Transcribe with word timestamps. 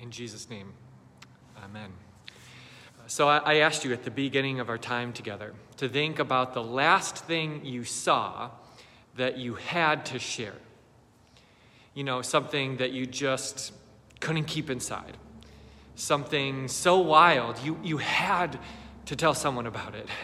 In 0.00 0.10
Jesus' 0.10 0.48
name, 0.48 0.72
amen. 1.62 1.92
So 3.06 3.28
I 3.28 3.56
asked 3.56 3.84
you 3.84 3.92
at 3.92 4.04
the 4.04 4.10
beginning 4.10 4.58
of 4.58 4.70
our 4.70 4.78
time 4.78 5.12
together 5.12 5.52
to 5.76 5.88
think 5.88 6.18
about 6.18 6.54
the 6.54 6.62
last 6.62 7.16
thing 7.16 7.64
you 7.66 7.84
saw 7.84 8.50
that 9.16 9.36
you 9.36 9.54
had 9.54 10.06
to 10.06 10.18
share. 10.18 10.54
You 11.92 12.04
know, 12.04 12.22
something 12.22 12.78
that 12.78 12.92
you 12.92 13.04
just 13.04 13.72
couldn't 14.20 14.44
keep 14.44 14.70
inside. 14.70 15.18
Something 15.96 16.68
so 16.68 16.98
wild, 16.98 17.58
you, 17.62 17.78
you 17.82 17.98
had 17.98 18.58
to 19.06 19.16
tell 19.16 19.34
someone 19.34 19.66
about 19.66 19.94
it. 19.94 20.08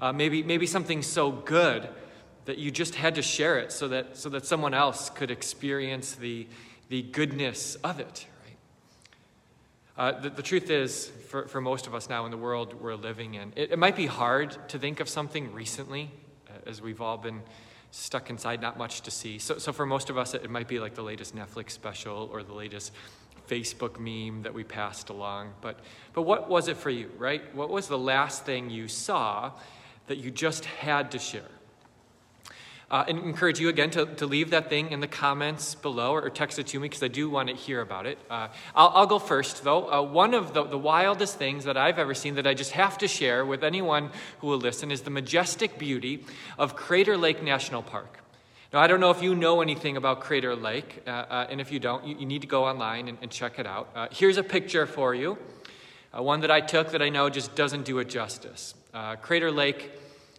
Uh, 0.00 0.12
maybe, 0.12 0.42
maybe 0.42 0.66
something 0.66 1.00
so 1.00 1.30
good 1.30 1.88
that 2.46 2.58
you 2.58 2.72
just 2.72 2.96
had 2.96 3.14
to 3.14 3.22
share 3.22 3.60
it 3.60 3.70
so 3.70 3.86
that, 3.86 4.16
so 4.16 4.28
that 4.28 4.44
someone 4.44 4.74
else 4.74 5.08
could 5.10 5.30
experience 5.30 6.16
the, 6.16 6.44
the 6.88 7.02
goodness 7.02 7.76
of 7.84 8.00
it. 8.00 8.26
Uh, 9.96 10.18
the, 10.20 10.30
the, 10.30 10.42
truth 10.42 10.70
is, 10.70 11.12
for, 11.28 11.46
for 11.48 11.60
most 11.60 11.86
of 11.86 11.94
us 11.94 12.08
now 12.08 12.24
in 12.24 12.30
the 12.30 12.36
world 12.36 12.80
we're 12.80 12.94
living 12.94 13.34
in, 13.34 13.52
it, 13.56 13.72
it 13.72 13.78
might 13.78 13.94
be 13.94 14.06
hard 14.06 14.56
to 14.68 14.78
think 14.78 15.00
of 15.00 15.08
something 15.08 15.52
recently, 15.52 16.10
uh, 16.48 16.52
as 16.66 16.80
we've 16.80 17.02
all 17.02 17.18
been 17.18 17.42
stuck 17.90 18.30
inside, 18.30 18.62
not 18.62 18.78
much 18.78 19.02
to 19.02 19.10
see. 19.10 19.38
So, 19.38 19.58
so 19.58 19.70
for 19.70 19.84
most 19.84 20.08
of 20.08 20.16
us, 20.16 20.32
it, 20.32 20.44
it 20.44 20.50
might 20.50 20.66
be 20.66 20.78
like 20.78 20.94
the 20.94 21.02
latest 21.02 21.36
Netflix 21.36 21.72
special 21.72 22.30
or 22.32 22.42
the 22.42 22.54
latest 22.54 22.92
Facebook 23.48 23.98
meme 23.98 24.42
that 24.44 24.54
we 24.54 24.64
passed 24.64 25.10
along. 25.10 25.52
But, 25.60 25.80
but 26.14 26.22
what 26.22 26.48
was 26.48 26.68
it 26.68 26.78
for 26.78 26.90
you, 26.90 27.10
right? 27.18 27.54
What 27.54 27.68
was 27.68 27.88
the 27.88 27.98
last 27.98 28.46
thing 28.46 28.70
you 28.70 28.88
saw 28.88 29.52
that 30.06 30.16
you 30.16 30.30
just 30.30 30.64
had 30.64 31.10
to 31.10 31.18
share? 31.18 31.42
Uh, 32.92 33.06
and 33.08 33.18
encourage 33.20 33.58
you 33.58 33.70
again 33.70 33.88
to, 33.88 34.04
to 34.04 34.26
leave 34.26 34.50
that 34.50 34.68
thing 34.68 34.92
in 34.92 35.00
the 35.00 35.06
comments 35.06 35.74
below 35.74 36.12
or 36.12 36.28
text 36.28 36.58
it 36.58 36.66
to 36.66 36.78
me 36.78 36.90
because 36.90 37.02
I 37.02 37.08
do 37.08 37.30
want 37.30 37.48
to 37.48 37.54
hear 37.54 37.80
about 37.80 38.04
it. 38.04 38.18
Uh, 38.28 38.48
I'll, 38.74 38.92
I'll, 38.94 39.06
go 39.06 39.18
first, 39.18 39.64
though. 39.64 39.90
Uh, 39.90 40.02
one 40.02 40.34
of 40.34 40.52
the, 40.52 40.64
the 40.64 40.76
wildest 40.76 41.38
things 41.38 41.64
that 41.64 41.78
I've 41.78 41.98
ever 41.98 42.12
seen 42.12 42.34
that 42.34 42.46
I 42.46 42.52
just 42.52 42.72
have 42.72 42.98
to 42.98 43.08
share 43.08 43.46
with 43.46 43.64
anyone 43.64 44.10
who 44.40 44.48
will 44.48 44.58
listen 44.58 44.90
is 44.90 45.00
the 45.00 45.10
majestic 45.10 45.78
beauty 45.78 46.26
of 46.58 46.76
Crater 46.76 47.16
Lake 47.16 47.42
National 47.42 47.82
Park. 47.82 48.18
Now, 48.74 48.80
I 48.80 48.88
don't 48.88 49.00
know 49.00 49.10
if 49.10 49.22
you 49.22 49.34
know 49.34 49.62
anything 49.62 49.96
about 49.96 50.20
Crater 50.20 50.54
Lake, 50.54 51.02
uh, 51.06 51.10
uh, 51.10 51.46
and 51.48 51.62
if 51.62 51.72
you 51.72 51.78
don't, 51.78 52.06
you, 52.06 52.18
you, 52.18 52.26
need 52.26 52.42
to 52.42 52.46
go 52.46 52.66
online 52.66 53.08
and, 53.08 53.16
and 53.22 53.30
check 53.30 53.58
it 53.58 53.66
out. 53.66 53.88
Uh, 53.94 54.08
here's 54.10 54.36
a 54.36 54.42
picture 54.42 54.84
for 54.84 55.14
you, 55.14 55.38
one 56.12 56.40
that 56.40 56.50
I 56.50 56.60
took 56.60 56.90
that 56.90 57.00
I 57.00 57.08
know 57.08 57.30
just 57.30 57.54
doesn't 57.54 57.86
do 57.86 58.00
it 58.00 58.10
justice. 58.10 58.74
Crater 59.22 59.50
Lake 59.50 59.90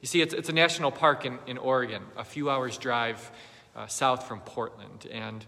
you 0.03 0.07
see, 0.07 0.21
it's, 0.21 0.33
it's 0.33 0.49
a 0.49 0.53
national 0.53 0.91
park 0.91 1.25
in, 1.25 1.39
in 1.47 1.57
Oregon, 1.57 2.03
a 2.17 2.25
few 2.25 2.49
hours' 2.49 2.77
drive 2.77 3.31
uh, 3.73 3.87
south 3.87 4.27
from 4.27 4.41
Portland. 4.41 5.07
And 5.09 5.45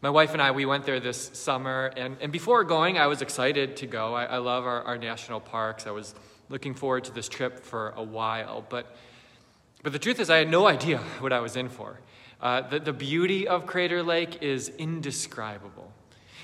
my 0.00 0.10
wife 0.10 0.32
and 0.32 0.40
I, 0.40 0.52
we 0.52 0.64
went 0.64 0.86
there 0.86 1.00
this 1.00 1.32
summer. 1.32 1.90
And, 1.96 2.16
and 2.20 2.30
before 2.30 2.62
going, 2.62 2.98
I 2.98 3.08
was 3.08 3.20
excited 3.20 3.78
to 3.78 3.88
go. 3.88 4.14
I, 4.14 4.26
I 4.26 4.38
love 4.38 4.64
our, 4.64 4.84
our 4.84 4.96
national 4.96 5.40
parks. 5.40 5.88
I 5.88 5.90
was 5.90 6.14
looking 6.48 6.72
forward 6.72 7.02
to 7.06 7.12
this 7.12 7.28
trip 7.28 7.64
for 7.64 7.92
a 7.96 8.02
while. 8.04 8.64
But, 8.68 8.94
but 9.82 9.92
the 9.92 9.98
truth 9.98 10.20
is, 10.20 10.30
I 10.30 10.36
had 10.36 10.48
no 10.48 10.68
idea 10.68 10.98
what 11.18 11.32
I 11.32 11.40
was 11.40 11.56
in 11.56 11.68
for. 11.68 11.98
Uh, 12.40 12.60
the, 12.60 12.78
the 12.78 12.92
beauty 12.92 13.48
of 13.48 13.66
Crater 13.66 14.04
Lake 14.04 14.40
is 14.40 14.68
indescribable. 14.68 15.90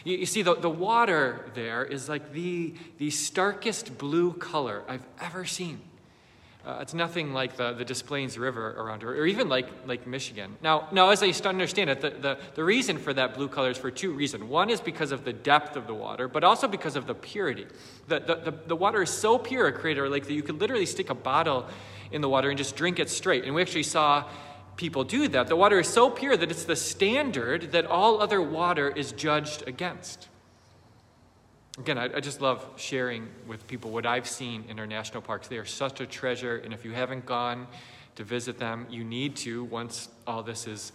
You, 0.02 0.16
you 0.16 0.26
see, 0.26 0.42
the, 0.42 0.56
the 0.56 0.68
water 0.68 1.48
there 1.54 1.84
is 1.84 2.08
like 2.08 2.32
the, 2.32 2.74
the 2.98 3.10
starkest 3.10 3.98
blue 3.98 4.32
color 4.32 4.82
I've 4.88 5.06
ever 5.20 5.44
seen. 5.44 5.78
Uh, 6.66 6.78
it's 6.80 6.94
nothing 6.94 7.32
like 7.32 7.56
the, 7.56 7.72
the 7.74 7.84
Des 7.84 8.02
Plaines 8.02 8.36
River 8.36 8.72
around 8.72 9.00
here, 9.00 9.10
or 9.10 9.26
even 9.26 9.48
like 9.48 9.68
Lake 9.86 10.04
Michigan. 10.04 10.56
Now, 10.60 10.88
now 10.90 11.10
as 11.10 11.22
I 11.22 11.32
understand 11.48 11.90
it, 11.90 12.00
the, 12.00 12.10
the, 12.10 12.38
the 12.56 12.64
reason 12.64 12.98
for 12.98 13.14
that 13.14 13.34
blue 13.34 13.46
color 13.46 13.70
is 13.70 13.78
for 13.78 13.92
two 13.92 14.10
reasons. 14.10 14.42
One 14.42 14.68
is 14.68 14.80
because 14.80 15.12
of 15.12 15.24
the 15.24 15.32
depth 15.32 15.76
of 15.76 15.86
the 15.86 15.94
water, 15.94 16.26
but 16.26 16.42
also 16.42 16.66
because 16.66 16.96
of 16.96 17.06
the 17.06 17.14
purity. 17.14 17.66
The, 18.08 18.18
the, 18.18 18.34
the, 18.34 18.54
the 18.66 18.76
water 18.76 19.00
is 19.02 19.10
so 19.10 19.38
pure 19.38 19.68
at 19.68 19.76
Crater 19.76 20.08
Lake 20.08 20.26
that 20.26 20.34
you 20.34 20.42
could 20.42 20.60
literally 20.60 20.86
stick 20.86 21.08
a 21.08 21.14
bottle 21.14 21.68
in 22.10 22.20
the 22.20 22.28
water 22.28 22.48
and 22.48 22.58
just 22.58 22.74
drink 22.74 22.98
it 22.98 23.10
straight. 23.10 23.44
And 23.44 23.54
we 23.54 23.62
actually 23.62 23.84
saw 23.84 24.28
people 24.76 25.04
do 25.04 25.28
that. 25.28 25.46
The 25.46 25.54
water 25.54 25.78
is 25.78 25.88
so 25.88 26.10
pure 26.10 26.36
that 26.36 26.50
it's 26.50 26.64
the 26.64 26.74
standard 26.74 27.70
that 27.72 27.86
all 27.86 28.20
other 28.20 28.42
water 28.42 28.90
is 28.90 29.12
judged 29.12 29.68
against. 29.68 30.28
Again, 31.78 31.98
I, 31.98 32.04
I, 32.04 32.20
just 32.20 32.40
love 32.40 32.66
sharing 32.76 33.28
with 33.46 33.66
people 33.66 33.90
what 33.90 34.06
I've 34.06 34.26
seen 34.26 34.64
in 34.68 34.78
our 34.78 34.86
national 34.86 35.20
parks. 35.20 35.48
They 35.48 35.58
are 35.58 35.66
such 35.66 36.00
a 36.00 36.06
treasure, 36.06 36.56
and 36.56 36.72
if 36.72 36.86
you 36.86 36.92
haven't 36.92 37.26
gone 37.26 37.66
to 38.14 38.24
visit 38.24 38.58
them, 38.58 38.86
you 38.88 39.04
need 39.04 39.36
to 39.36 39.64
once 39.64 40.08
all 40.26 40.42
this 40.42 40.66
is 40.66 40.92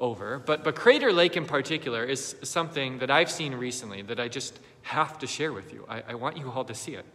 over. 0.00 0.40
But, 0.40 0.64
but 0.64 0.74
Crater 0.74 1.12
Lake 1.12 1.36
in 1.36 1.44
particular 1.46 2.04
is 2.04 2.34
something 2.42 2.98
that 2.98 3.12
I've 3.12 3.30
seen 3.30 3.54
recently 3.54 4.02
that 4.02 4.18
I 4.18 4.26
just 4.26 4.58
have 4.82 5.20
to 5.20 5.26
share 5.28 5.52
with 5.52 5.72
you. 5.72 5.86
I, 5.88 6.02
I 6.08 6.14
want 6.14 6.36
you 6.36 6.50
all 6.50 6.64
to 6.64 6.74
see 6.74 6.94
it. 6.94 7.06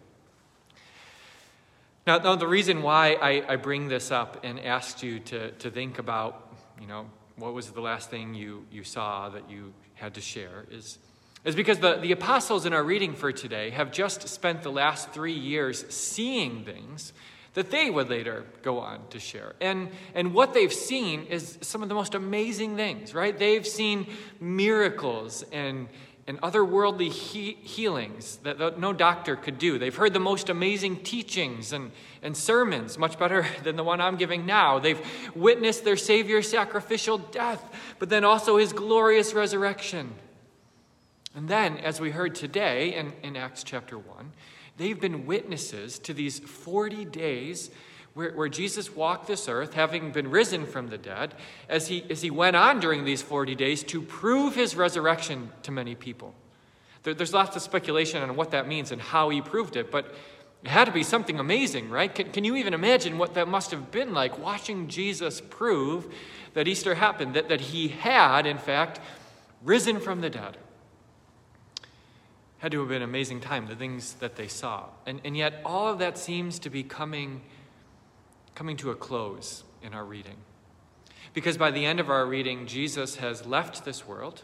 Now, 2.07 2.19
now 2.19 2.35
the 2.35 2.47
reason 2.47 2.81
why 2.81 3.17
I, 3.21 3.53
I 3.53 3.55
bring 3.57 3.89
this 3.89 4.11
up 4.11 4.43
and 4.43 4.61
asked 4.61 5.03
you 5.03 5.19
to, 5.19 5.51
to 5.51 5.69
think 5.69 5.99
about, 5.99 6.55
you 6.79 6.87
know, 6.87 7.05
what 7.35 7.53
was 7.53 7.69
the 7.71 7.81
last 7.81 8.09
thing 8.09 8.33
you, 8.33 8.65
you 8.71 8.83
saw 8.83 9.29
that 9.29 9.49
you 9.49 9.73
had 9.95 10.13
to 10.13 10.21
share 10.21 10.65
is 10.71 10.97
is 11.45 11.55
because 11.55 11.79
the, 11.79 11.95
the 11.95 12.11
apostles 12.11 12.65
in 12.65 12.73
our 12.73 12.83
reading 12.83 13.13
for 13.13 13.31
today 13.31 13.69
have 13.69 13.91
just 13.91 14.27
spent 14.27 14.61
the 14.63 14.71
last 14.71 15.11
three 15.11 15.33
years 15.33 15.85
seeing 15.89 16.65
things 16.65 17.13
that 17.53 17.71
they 17.71 17.89
would 17.89 18.09
later 18.09 18.45
go 18.61 18.79
on 18.79 19.07
to 19.09 19.19
share. 19.19 19.55
And, 19.59 19.89
and 20.13 20.33
what 20.33 20.53
they've 20.53 20.73
seen 20.73 21.25
is 21.25 21.57
some 21.61 21.81
of 21.81 21.89
the 21.89 21.95
most 21.95 22.13
amazing 22.13 22.75
things, 22.75 23.13
right? 23.13 23.37
They've 23.37 23.65
seen 23.65 24.07
miracles 24.39 25.43
and, 25.51 25.87
and 26.27 26.39
otherworldly 26.41 27.11
he- 27.11 27.57
healings 27.63 28.37
that 28.43 28.79
no 28.79 28.93
doctor 28.93 29.35
could 29.35 29.57
do. 29.57 29.79
They've 29.79 29.95
heard 29.95 30.13
the 30.13 30.19
most 30.19 30.49
amazing 30.49 30.97
teachings 30.97 31.73
and, 31.73 31.91
and 32.21 32.37
sermons, 32.37 32.97
much 32.97 33.17
better 33.17 33.47
than 33.63 33.77
the 33.77 33.83
one 33.83 33.99
I'm 33.99 34.17
giving 34.17 34.45
now. 34.45 34.77
They've 34.77 35.01
witnessed 35.33 35.83
their 35.83 35.97
Savior's 35.97 36.49
sacrificial 36.49 37.17
death, 37.17 37.63
but 37.97 38.09
then 38.09 38.23
also 38.23 38.57
his 38.57 38.73
glorious 38.73 39.33
resurrection. 39.33 40.13
And 41.35 41.47
then, 41.47 41.77
as 41.77 42.01
we 42.01 42.11
heard 42.11 42.35
today 42.35 42.95
in, 42.95 43.13
in 43.23 43.35
Acts 43.35 43.63
chapter 43.63 43.97
1, 43.97 44.31
they've 44.77 44.99
been 44.99 45.25
witnesses 45.25 45.99
to 45.99 46.13
these 46.13 46.39
40 46.39 47.05
days 47.05 47.69
where, 48.15 48.31
where, 48.31 48.49
Jesus 48.49 48.95
walked 48.95 49.27
this 49.27 49.47
earth, 49.47 49.75
having 49.75 50.11
been 50.11 50.31
risen 50.31 50.65
from 50.65 50.87
the 50.87 50.97
dead, 50.97 51.35
as 51.69 51.87
he, 51.87 52.03
as 52.09 52.23
he 52.23 52.31
went 52.31 52.55
on 52.55 52.79
during 52.79 53.05
these 53.05 53.21
40 53.21 53.53
days 53.53 53.83
to 53.83 54.01
prove 54.01 54.55
his 54.55 54.75
resurrection 54.75 55.51
to 55.63 55.71
many 55.71 55.93
people. 55.93 56.33
There, 57.03 57.13
there's 57.13 57.33
lots 57.33 57.55
of 57.55 57.61
speculation 57.61 58.21
on 58.23 58.35
what 58.35 58.51
that 58.51 58.67
means 58.67 58.91
and 58.91 58.99
how 58.99 59.29
he 59.29 59.41
proved 59.41 59.75
it, 59.75 59.91
but 59.91 60.15
it 60.63 60.69
had 60.69 60.85
to 60.85 60.91
be 60.91 61.03
something 61.03 61.39
amazing, 61.39 61.89
right? 61.89 62.13
Can, 62.13 62.31
can 62.31 62.43
you 62.43 62.55
even 62.55 62.73
imagine 62.73 63.17
what 63.17 63.35
that 63.35 63.47
must 63.47 63.71
have 63.71 63.91
been 63.91 64.13
like 64.13 64.39
watching 64.39 64.87
Jesus 64.87 65.41
prove 65.41 66.11
that 66.55 66.67
Easter 66.67 66.95
happened, 66.95 67.35
that, 67.35 67.47
that 67.49 67.61
he 67.61 67.89
had, 67.89 68.45
in 68.45 68.57
fact, 68.57 68.99
risen 69.63 69.99
from 69.99 70.21
the 70.21 70.29
dead? 70.29 70.57
Had 72.59 72.71
to 72.73 72.79
have 72.79 72.89
been 72.89 72.97
an 72.97 73.09
amazing 73.09 73.39
time, 73.39 73.67
the 73.67 73.75
things 73.75 74.13
that 74.15 74.35
they 74.35 74.47
saw. 74.47 74.85
And, 75.05 75.21
and 75.23 75.35
yet, 75.35 75.61
all 75.65 75.87
of 75.87 75.99
that 75.99 76.17
seems 76.17 76.59
to 76.59 76.69
be 76.69 76.83
coming, 76.83 77.41
coming 78.53 78.77
to 78.77 78.91
a 78.91 78.95
close 78.95 79.63
in 79.81 79.93
our 79.93 80.05
reading. 80.05 80.35
Because 81.33 81.57
by 81.57 81.71
the 81.71 81.85
end 81.85 81.99
of 81.99 82.09
our 82.09 82.25
reading, 82.25 82.67
Jesus 82.67 83.17
has 83.17 83.45
left 83.45 83.85
this 83.85 84.05
world, 84.05 84.43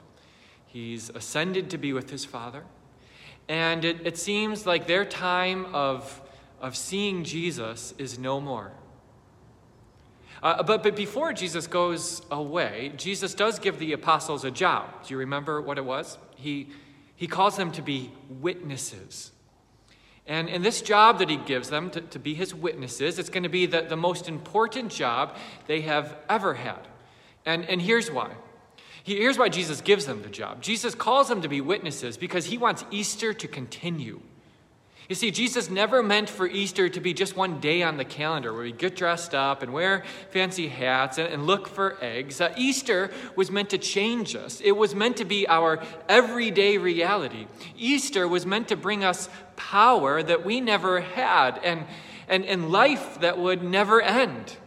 he's 0.66 1.10
ascended 1.10 1.70
to 1.72 1.78
be 1.78 1.94
with 1.94 2.10
his 2.10 2.26
Father, 2.26 2.64
and 3.48 3.84
it, 3.84 4.06
it 4.08 4.18
seems 4.18 4.66
like 4.66 4.88
their 4.88 5.06
time 5.06 5.66
of, 5.74 6.22
of 6.62 6.76
seeing 6.76 7.24
Jesus 7.24 7.94
is 7.98 8.18
no 8.18 8.40
more. 8.40 8.72
Uh, 10.42 10.64
but, 10.64 10.84
but 10.84 10.96
before 10.96 11.34
Jesus 11.34 11.68
goes 11.68 12.22
away, 12.32 12.94
Jesus 12.98 13.34
does 13.34 13.60
give 13.60 13.80
the 13.80 13.94
apostles 13.94 14.46
a 14.46 14.52
job. 14.52 15.06
Do 15.06 15.14
you 15.14 15.18
remember 15.18 15.62
what 15.62 15.78
it 15.78 15.86
was? 15.86 16.18
He 16.36 16.70
he 17.16 17.28
calls 17.28 17.58
them 17.58 17.72
to 17.74 17.82
be 17.82 18.12
witnesses. 18.30 19.32
And 20.28 20.50
in 20.50 20.64
this 20.64 20.82
job 20.82 21.20
that 21.20 21.30
he 21.30 21.38
gives 21.38 21.70
them 21.70 21.90
to, 21.92 22.02
to 22.02 22.20
be 22.20 22.34
his 22.34 22.54
witnesses, 22.54 23.20
it's 23.20 23.30
going 23.30 23.44
to 23.44 23.50
be 23.50 23.66
the, 23.66 23.82
the 23.82 23.96
most 23.96 24.28
important 24.28 24.92
job 24.92 25.36
they 25.68 25.82
have 25.82 26.18
ever 26.30 26.56
had. 26.56 26.88
And, 27.46 27.64
and 27.66 27.82
here's 27.82 28.10
why. 28.10 28.32
Here's 29.04 29.38
why 29.38 29.50
Jesus 29.50 29.82
gives 29.82 30.08
them 30.08 30.24
the 30.24 30.30
job. 30.30 30.64
Jesus 30.64 30.96
calls 30.96 31.30
them 31.30 31.44
to 31.44 31.48
be 31.48 31.62
witnesses 31.62 32.18
because 32.18 32.46
he 32.46 32.58
wants 32.58 32.84
Easter 32.90 33.36
to 33.36 33.48
continue. 33.48 34.20
You 35.08 35.14
see, 35.14 35.30
Jesus 35.30 35.70
never 35.70 36.02
meant 36.02 36.32
for 36.32 36.48
Easter 36.48 36.90
to 36.90 37.00
be 37.00 37.14
just 37.14 37.36
one 37.36 37.60
day 37.60 37.84
on 37.84 37.98
the 37.98 38.06
calendar 38.06 38.52
where 38.52 38.64
we 38.64 38.72
get 38.72 38.96
dressed 38.96 39.36
up 39.36 39.62
and 39.62 39.72
wear 39.72 40.04
fancy 40.32 40.68
hats 40.68 41.20
and, 41.20 41.46
look 41.46 41.68
for 41.68 41.98
eggs. 42.02 42.42
Uh, 42.42 42.52
Easter 42.58 43.12
was 43.36 43.52
meant 43.52 43.70
to 43.70 43.78
change 43.78 44.36
us, 44.36 44.62
it 44.62 44.72
was 44.72 44.96
meant 44.96 45.18
to 45.18 45.26
be 45.26 45.48
our 45.48 45.84
everyday 46.10 46.80
reality. 46.80 47.46
Easter 47.78 48.28
was 48.28 48.48
meant 48.48 48.68
to 48.70 48.76
bring 48.76 49.04
us 49.04 49.30
power 49.56 50.24
that 50.24 50.44
we 50.44 50.60
never 50.60 51.02
had 51.02 51.60
and, 51.64 51.86
and, 52.28 52.44
and 52.46 52.72
life 52.72 53.20
that 53.20 53.38
would 53.38 53.62
never 53.62 54.02
end. 54.02 54.58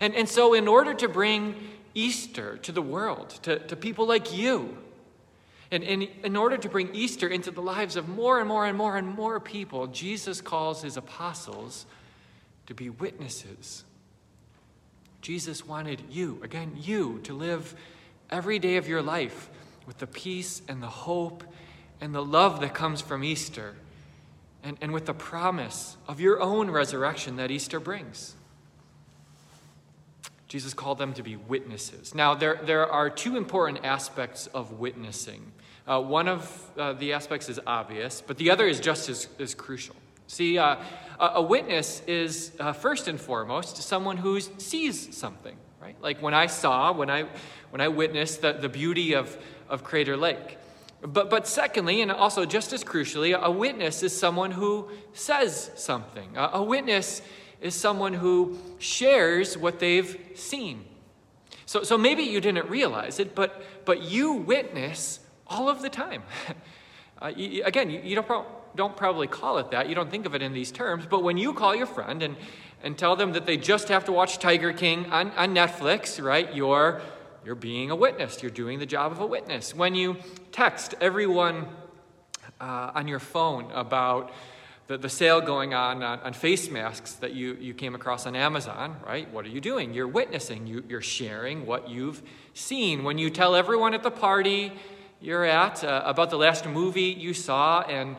And, 0.00 0.16
and 0.16 0.28
so, 0.28 0.54
in 0.54 0.66
order 0.66 0.94
to 0.94 1.08
bring 1.08 1.54
Easter 1.94 2.56
to 2.58 2.72
the 2.72 2.82
world, 2.82 3.30
to, 3.42 3.60
to 3.60 3.76
people 3.76 4.06
like 4.06 4.36
you, 4.36 4.78
And, 5.74 6.04
in 6.04 6.36
order 6.36 6.56
to 6.56 6.68
bring 6.68 6.94
Easter 6.94 7.26
into 7.26 7.50
the 7.50 7.60
lives 7.60 7.96
of 7.96 8.08
more 8.08 8.38
and 8.38 8.48
more 8.48 8.64
and 8.64 8.78
more 8.78 8.96
and 8.96 9.08
more 9.08 9.40
people, 9.40 9.88
Jesus 9.88 10.40
calls 10.40 10.82
his 10.82 10.96
apostles 10.96 11.86
to 12.66 12.74
be 12.74 12.90
witnesses. 12.90 13.84
Jesus 15.20 15.66
wanted 15.66 16.02
you, 16.10 16.38
again, 16.42 16.76
you, 16.80 17.18
to 17.24 17.34
live 17.34 17.74
every 18.30 18.58
day 18.58 18.76
of 18.76 18.86
your 18.86 19.02
life 19.02 19.50
with 19.86 19.98
the 19.98 20.06
peace 20.06 20.62
and 20.68 20.82
the 20.82 20.86
hope 20.86 21.42
and 22.00 22.14
the 22.14 22.24
love 22.24 22.60
that 22.60 22.74
comes 22.74 23.00
from 23.00 23.24
Easter, 23.24 23.74
and, 24.62 24.76
and 24.80 24.92
with 24.92 25.06
the 25.06 25.14
promise 25.14 25.96
of 26.06 26.20
your 26.20 26.40
own 26.40 26.70
resurrection 26.70 27.36
that 27.36 27.50
Easter 27.50 27.80
brings. 27.80 28.34
Jesus 30.54 30.72
called 30.72 30.98
them 30.98 31.12
to 31.14 31.22
be 31.24 31.34
witnesses. 31.34 32.14
Now, 32.14 32.36
there, 32.36 32.60
there 32.62 32.88
are 32.88 33.10
two 33.10 33.36
important 33.36 33.84
aspects 33.84 34.46
of 34.54 34.78
witnessing. 34.78 35.50
Uh, 35.84 36.00
one 36.00 36.28
of 36.28 36.70
uh, 36.78 36.92
the 36.92 37.12
aspects 37.12 37.48
is 37.48 37.58
obvious, 37.66 38.22
but 38.24 38.36
the 38.36 38.52
other 38.52 38.68
is 38.68 38.78
just 38.78 39.08
as, 39.08 39.26
as 39.40 39.52
crucial. 39.52 39.96
See, 40.28 40.56
uh, 40.56 40.76
a 41.18 41.42
witness 41.42 42.02
is 42.06 42.52
uh, 42.60 42.72
first 42.72 43.08
and 43.08 43.20
foremost 43.20 43.78
someone 43.78 44.16
who 44.16 44.38
sees 44.38 45.16
something, 45.16 45.56
right? 45.82 46.00
Like 46.00 46.22
when 46.22 46.34
I 46.34 46.46
saw, 46.46 46.92
when 46.92 47.10
I, 47.10 47.24
when 47.70 47.80
I 47.80 47.88
witnessed 47.88 48.40
the, 48.40 48.52
the 48.52 48.68
beauty 48.68 49.14
of, 49.14 49.36
of 49.68 49.82
Crater 49.82 50.16
Lake. 50.16 50.58
But, 51.02 51.30
but 51.30 51.48
secondly, 51.48 52.00
and 52.00 52.12
also 52.12 52.44
just 52.44 52.72
as 52.72 52.84
crucially, 52.84 53.36
a 53.36 53.50
witness 53.50 54.04
is 54.04 54.16
someone 54.16 54.52
who 54.52 54.88
says 55.14 55.72
something. 55.74 56.36
A, 56.36 56.50
a 56.52 56.62
witness 56.62 57.22
is 57.64 57.74
someone 57.74 58.12
who 58.12 58.58
shares 58.78 59.56
what 59.56 59.80
they've 59.80 60.18
seen. 60.34 60.84
So, 61.64 61.82
so 61.82 61.96
maybe 61.96 62.22
you 62.22 62.38
didn't 62.42 62.68
realize 62.68 63.18
it, 63.18 63.34
but, 63.34 63.64
but 63.86 64.02
you 64.02 64.34
witness 64.34 65.20
all 65.46 65.68
of 65.68 65.82
the 65.82 65.88
time. 65.90 66.22
Uh, 67.22 67.28
you, 67.28 67.62
again, 67.64 67.88
you, 67.88 68.00
you 68.02 68.14
don't, 68.16 68.26
pro- 68.26 68.44
don't 68.74 68.96
probably 68.96 69.28
call 69.28 69.56
it 69.58 69.70
that. 69.70 69.88
You 69.88 69.94
don't 69.94 70.10
think 70.10 70.26
of 70.26 70.34
it 70.34 70.42
in 70.42 70.52
these 70.52 70.72
terms. 70.72 71.06
But 71.08 71.22
when 71.22 71.38
you 71.38 71.54
call 71.54 71.74
your 71.74 71.86
friend 71.86 72.22
and, 72.22 72.36
and 72.82 72.98
tell 72.98 73.14
them 73.14 73.32
that 73.32 73.46
they 73.46 73.56
just 73.56 73.88
have 73.88 74.04
to 74.06 74.12
watch 74.12 74.40
Tiger 74.40 74.72
King 74.72 75.06
on, 75.12 75.30
on 75.30 75.54
Netflix, 75.54 76.22
right, 76.22 76.52
you're, 76.54 77.00
you're 77.44 77.54
being 77.54 77.92
a 77.92 77.96
witness. 77.96 78.42
You're 78.42 78.50
doing 78.50 78.80
the 78.80 78.84
job 78.84 79.12
of 79.12 79.20
a 79.20 79.26
witness. 79.26 79.74
When 79.74 79.94
you 79.94 80.16
text 80.50 80.96
everyone 81.00 81.68
uh, 82.60 82.90
on 82.94 83.08
your 83.08 83.20
phone 83.20 83.70
about 83.70 84.32
the, 84.86 84.98
the 84.98 85.08
sale 85.08 85.40
going 85.40 85.72
on, 85.72 86.02
on, 86.02 86.20
on 86.20 86.32
face 86.32 86.70
masks 86.70 87.14
that 87.14 87.32
you, 87.32 87.54
you 87.54 87.72
came 87.74 87.94
across 87.94 88.26
on 88.26 88.36
Amazon, 88.36 88.96
right? 89.06 89.30
What 89.32 89.44
are 89.44 89.48
you 89.48 89.60
doing? 89.60 89.94
You're 89.94 90.08
witnessing, 90.08 90.66
you, 90.66 90.84
you're 90.88 91.00
sharing 91.00 91.66
what 91.66 91.88
you've 91.88 92.22
seen. 92.52 93.04
When 93.04 93.16
you 93.16 93.30
tell 93.30 93.54
everyone 93.54 93.94
at 93.94 94.02
the 94.02 94.10
party 94.10 94.72
you're 95.24 95.44
at 95.44 95.82
uh, 95.82 96.02
about 96.04 96.28
the 96.28 96.36
last 96.36 96.66
movie 96.66 97.04
you 97.04 97.32
saw 97.32 97.80
and, 97.80 98.14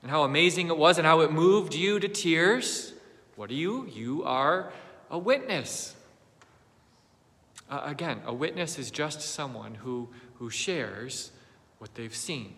and 0.00 0.10
how 0.10 0.22
amazing 0.22 0.68
it 0.68 0.78
was 0.78 0.96
and 0.96 1.06
how 1.06 1.20
it 1.20 1.30
moved 1.30 1.74
you 1.74 2.00
to 2.00 2.08
tears, 2.08 2.94
what 3.34 3.50
are 3.50 3.54
you? 3.54 3.86
You 3.92 4.24
are 4.24 4.72
a 5.10 5.18
witness. 5.18 5.94
Uh, 7.70 7.82
again, 7.84 8.22
a 8.24 8.32
witness 8.32 8.78
is 8.78 8.90
just 8.90 9.20
someone 9.20 9.74
who, 9.74 10.08
who 10.36 10.48
shares 10.48 11.30
what 11.78 11.94
they've 11.94 12.14
seen. 12.14 12.54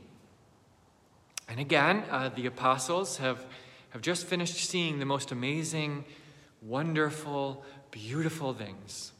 And 1.48 1.58
again, 1.58 2.04
uh, 2.10 2.28
the 2.28 2.46
apostles 2.46 3.16
have, 3.18 3.44
have 3.90 4.02
just 4.02 4.26
finished 4.26 4.56
seeing 4.56 4.98
the 4.98 5.06
most 5.06 5.32
amazing, 5.32 6.04
wonderful, 6.60 7.64
beautiful 7.90 8.52
things. 8.52 9.12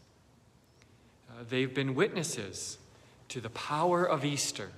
Uh, 1.31 1.45
they've 1.49 1.73
been 1.73 1.95
witnesses 1.95 2.79
to 3.29 3.41
the 3.41 3.51
power 3.51 4.05
of 4.05 4.25
Easter 4.25 4.71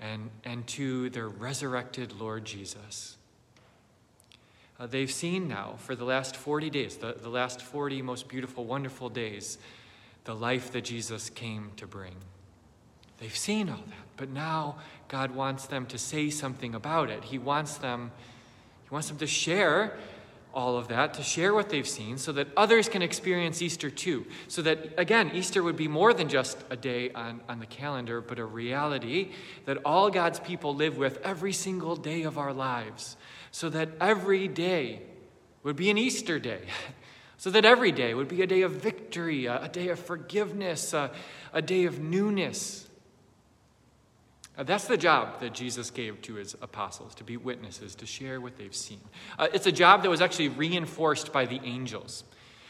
and, 0.00 0.30
and 0.44 0.66
to 0.66 1.10
their 1.10 1.28
resurrected 1.28 2.12
Lord 2.18 2.44
Jesus. 2.44 3.16
Uh, 4.78 4.86
they've 4.86 5.10
seen 5.10 5.46
now 5.46 5.74
for 5.78 5.94
the 5.94 6.04
last 6.04 6.36
40 6.36 6.70
days, 6.70 6.96
the, 6.96 7.14
the 7.20 7.28
last 7.28 7.60
40 7.60 8.00
most 8.02 8.28
beautiful, 8.28 8.64
wonderful 8.64 9.10
days, 9.10 9.58
the 10.24 10.34
life 10.34 10.72
that 10.72 10.84
Jesus 10.84 11.28
came 11.30 11.72
to 11.76 11.86
bring. 11.86 12.14
They've 13.20 13.36
seen 13.36 13.68
all 13.68 13.76
that, 13.76 14.06
but 14.16 14.30
now 14.30 14.76
God 15.08 15.32
wants 15.32 15.66
them 15.66 15.86
to 15.86 15.98
say 15.98 16.30
something 16.30 16.74
about 16.74 17.10
it. 17.10 17.24
He 17.24 17.38
wants 17.38 17.76
them, 17.76 18.10
he 18.84 18.88
wants 18.90 19.08
them 19.08 19.18
to 19.18 19.26
share 19.26 19.96
all 20.52 20.76
of 20.76 20.88
that, 20.88 21.14
to 21.14 21.22
share 21.22 21.54
what 21.54 21.68
they've 21.68 21.86
seen, 21.86 22.18
so 22.18 22.32
that 22.32 22.48
others 22.56 22.88
can 22.88 23.02
experience 23.02 23.62
Easter 23.62 23.90
too. 23.90 24.26
So 24.48 24.62
that, 24.62 24.98
again, 24.98 25.30
Easter 25.34 25.62
would 25.62 25.76
be 25.76 25.86
more 25.86 26.12
than 26.12 26.28
just 26.28 26.58
a 26.70 26.76
day 26.76 27.10
on, 27.12 27.40
on 27.48 27.60
the 27.60 27.66
calendar, 27.66 28.20
but 28.20 28.38
a 28.38 28.44
reality 28.44 29.32
that 29.66 29.78
all 29.84 30.10
God's 30.10 30.40
people 30.40 30.74
live 30.74 30.96
with 30.96 31.20
every 31.22 31.52
single 31.52 31.96
day 31.96 32.22
of 32.22 32.38
our 32.38 32.52
lives. 32.52 33.16
So 33.52 33.68
that 33.70 33.90
every 34.00 34.48
day 34.48 35.02
would 35.62 35.76
be 35.76 35.90
an 35.90 35.98
Easter 35.98 36.38
day. 36.38 36.62
So 37.36 37.48
that 37.52 37.64
every 37.64 37.90
day 37.90 38.12
would 38.12 38.28
be 38.28 38.42
a 38.42 38.46
day 38.46 38.60
of 38.60 38.72
victory, 38.72 39.46
a, 39.46 39.62
a 39.62 39.68
day 39.68 39.88
of 39.88 39.98
forgiveness, 39.98 40.92
a, 40.92 41.10
a 41.54 41.62
day 41.62 41.84
of 41.86 41.98
newness. 41.98 42.86
Uh, 44.58 44.62
that's 44.62 44.86
the 44.86 44.96
job 44.96 45.40
that 45.40 45.54
Jesus 45.54 45.90
gave 45.90 46.20
to 46.22 46.34
his 46.34 46.54
apostles 46.60 47.14
to 47.14 47.24
be 47.24 47.36
witnesses, 47.36 47.94
to 47.94 48.06
share 48.06 48.40
what 48.40 48.58
they've 48.58 48.74
seen. 48.74 49.00
Uh, 49.38 49.48
it's 49.54 49.66
a 49.66 49.72
job 49.72 50.02
that 50.02 50.10
was 50.10 50.20
actually 50.20 50.48
reinforced 50.48 51.32
by 51.32 51.46
the 51.46 51.60
angels. 51.64 52.24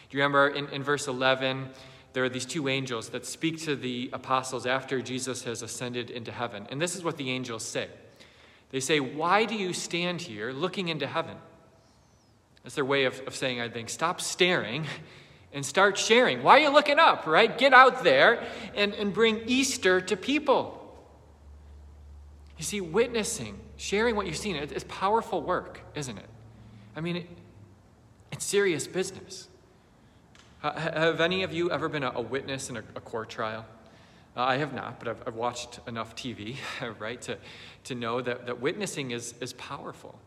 Do 0.09 0.17
you 0.17 0.23
remember 0.23 0.49
in, 0.49 0.69
in 0.69 0.83
verse 0.83 1.09
11? 1.09 1.71
There 2.13 2.25
are 2.25 2.29
these 2.29 2.47
two 2.47 2.69
angels 2.69 3.11
that 3.11 3.25
speak 3.25 3.61
to 3.63 3.77
the 3.77 4.11
apostles 4.13 4.67
after 4.67 5.01
Jesus 5.01 5.45
has 5.45 5.63
ascended 5.63 6.11
into 6.11 6.33
heaven. 6.33 6.67
And 6.71 6.81
this 6.81 6.97
is 6.97 7.05
what 7.05 7.17
the 7.17 7.31
angels 7.31 7.65
say 7.65 7.89
They 8.71 8.81
say, 8.81 9.01
Why 9.01 9.45
do 9.45 9.55
you 9.55 9.73
stand 9.73 10.21
here 10.21 10.53
looking 10.53 10.89
into 10.89 11.07
heaven? 11.07 11.37
That's 12.63 12.75
their 12.75 12.85
way 12.85 13.05
of, 13.05 13.21
of 13.27 13.35
saying, 13.35 13.61
I 13.61 13.69
think, 13.69 13.89
stop 13.89 14.21
staring 14.21 14.87
and 15.53 15.65
start 15.65 15.99
sharing. 15.99 16.43
Why 16.43 16.59
are 16.59 16.63
you 16.63 16.71
looking 16.71 16.99
up, 16.99 17.27
right? 17.27 17.57
Get 17.57 17.73
out 17.73 18.05
there 18.05 18.45
and, 18.75 18.93
and 18.95 19.13
bring 19.13 19.43
Easter 19.47 20.01
to 20.01 20.17
people. 20.17 20.77
You 22.61 22.65
see, 22.65 22.83
witnessing, 22.83 23.59
sharing 23.79 24.17
what 24.17 24.27
you've 24.27 24.37
seen, 24.37 24.55
it's 24.55 24.85
powerful 24.87 25.41
work, 25.41 25.81
isn't 25.95 26.19
it? 26.19 26.29
I 26.95 27.01
mean, 27.01 27.17
it, 27.17 27.27
it's 28.31 28.45
serious 28.45 28.87
business. 28.87 29.49
Have 30.61 31.23
any 31.23 31.43
of 31.43 31.55
you 31.55 31.71
ever 31.71 31.89
been 31.89 32.03
a, 32.03 32.21
witness 32.21 32.69
in 32.69 32.77
a, 32.77 32.83
court 32.83 33.31
trial? 33.31 33.65
Uh, 34.37 34.43
I 34.43 34.59
have 34.59 34.75
not, 34.75 34.99
but 34.99 35.09
I've, 35.09 35.23
I've, 35.27 35.37
watched 35.37 35.81
enough 35.89 36.15
TV, 36.15 36.57
right, 36.99 37.19
to, 37.23 37.39
to 37.85 37.95
know 37.95 38.21
that, 38.21 38.45
that 38.45 38.61
witnessing 38.61 39.13
is, 39.13 39.33
is 39.41 39.55
powerful. 39.55 40.19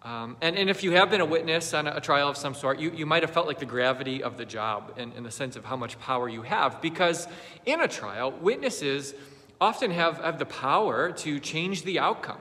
Um, 0.00 0.38
and, 0.40 0.56
and 0.56 0.70
if 0.70 0.82
you 0.82 0.92
have 0.92 1.10
been 1.10 1.20
a 1.20 1.26
witness 1.26 1.74
on 1.74 1.86
a, 1.86 1.96
a, 1.96 2.00
trial 2.00 2.30
of 2.30 2.38
some 2.38 2.54
sort, 2.54 2.78
you, 2.78 2.92
you 2.92 3.04
might 3.04 3.22
have 3.22 3.32
felt 3.32 3.46
like 3.46 3.58
the 3.58 3.66
gravity 3.66 4.22
of 4.22 4.38
the 4.38 4.46
job 4.46 4.94
in, 4.96 5.12
in 5.12 5.22
the 5.22 5.30
sense 5.30 5.54
of 5.54 5.66
how 5.66 5.76
much 5.76 6.00
power 6.00 6.30
you 6.30 6.40
have. 6.40 6.80
Because 6.80 7.28
in 7.66 7.82
a 7.82 7.88
trial, 7.88 8.30
witnesses 8.30 9.12
often 9.60 9.90
have, 9.90 10.18
have 10.18 10.38
the 10.38 10.46
power 10.46 11.12
to 11.12 11.40
change 11.40 11.82
the 11.82 11.98
outcome. 11.98 12.40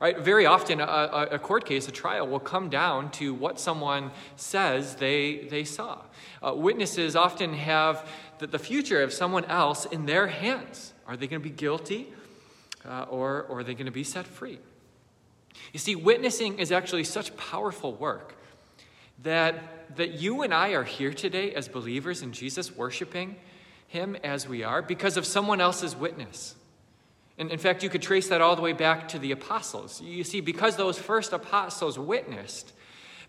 Right? 0.00 0.16
Very 0.16 0.46
often, 0.46 0.80
a, 0.80 1.28
a, 1.32 1.38
court 1.40 1.64
case, 1.64 1.88
a 1.88 1.90
trial, 1.90 2.28
will 2.28 2.38
come 2.38 2.68
down 2.68 3.10
to 3.12 3.34
what 3.34 3.58
someone 3.58 4.12
says 4.36 4.94
they, 4.94 5.48
they 5.50 5.64
saw. 5.64 5.98
Uh, 6.40 6.54
witnesses 6.54 7.16
often 7.16 7.52
have 7.54 8.08
the, 8.38 8.46
the 8.46 8.60
future 8.60 9.02
of 9.02 9.12
someone 9.12 9.44
else 9.46 9.86
in 9.86 10.06
their 10.06 10.28
hands. 10.28 10.92
Are 11.08 11.16
they 11.16 11.26
going 11.26 11.42
to 11.42 11.48
be 11.48 11.54
guilty 11.54 12.06
uh, 12.84 13.06
or, 13.10 13.42
or 13.44 13.60
are 13.60 13.64
they 13.64 13.74
going 13.74 13.86
to 13.86 13.92
be 13.92 14.04
set 14.04 14.24
free? 14.24 14.60
You 15.72 15.80
see, 15.80 15.96
witnessing 15.96 16.60
is 16.60 16.70
actually 16.70 17.02
such 17.02 17.36
powerful 17.36 17.92
work 17.92 18.36
that, 19.24 19.96
that 19.96 20.12
you 20.12 20.42
and 20.42 20.54
I 20.54 20.70
are 20.70 20.84
here 20.84 21.12
today 21.12 21.54
as 21.54 21.66
believers 21.66 22.22
in 22.22 22.32
Jesus, 22.32 22.76
worshiping 22.76 23.34
Him 23.88 24.16
as 24.22 24.46
we 24.46 24.62
are 24.62 24.80
because 24.80 25.16
of 25.16 25.26
someone 25.26 25.60
else's 25.60 25.96
witness. 25.96 26.54
And 27.38 27.50
in 27.50 27.58
fact, 27.58 27.82
you 27.82 27.88
could 27.88 28.02
trace 28.02 28.28
that 28.28 28.40
all 28.40 28.56
the 28.56 28.62
way 28.62 28.72
back 28.72 29.08
to 29.08 29.18
the 29.18 29.32
apostles. 29.32 30.00
You 30.00 30.24
see, 30.24 30.40
because 30.40 30.76
those 30.76 30.98
first 30.98 31.32
apostles 31.32 31.98
witnessed, 31.98 32.72